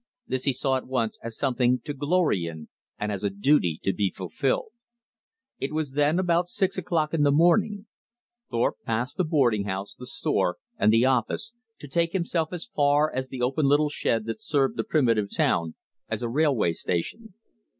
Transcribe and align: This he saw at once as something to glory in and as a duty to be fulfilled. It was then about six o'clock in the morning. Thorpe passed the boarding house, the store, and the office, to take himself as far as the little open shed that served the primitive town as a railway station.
This 0.25 0.45
he 0.45 0.53
saw 0.53 0.77
at 0.77 0.87
once 0.87 1.19
as 1.21 1.37
something 1.37 1.79
to 1.81 1.93
glory 1.93 2.47
in 2.47 2.69
and 2.97 3.11
as 3.11 3.23
a 3.23 3.29
duty 3.29 3.79
to 3.83 3.93
be 3.93 4.09
fulfilled. 4.09 4.71
It 5.59 5.73
was 5.73 5.91
then 5.91 6.17
about 6.17 6.47
six 6.49 6.75
o'clock 6.75 7.13
in 7.13 7.21
the 7.21 7.29
morning. 7.31 7.85
Thorpe 8.49 8.77
passed 8.83 9.17
the 9.17 9.23
boarding 9.23 9.65
house, 9.65 9.93
the 9.93 10.07
store, 10.07 10.57
and 10.75 10.91
the 10.91 11.05
office, 11.05 11.53
to 11.77 11.87
take 11.87 12.13
himself 12.13 12.51
as 12.51 12.65
far 12.65 13.13
as 13.13 13.27
the 13.29 13.37
little 13.41 13.83
open 13.89 13.89
shed 13.91 14.25
that 14.25 14.41
served 14.41 14.75
the 14.75 14.83
primitive 14.83 15.29
town 15.31 15.75
as 16.09 16.23
a 16.23 16.29
railway 16.29 16.73
station. 16.73 17.35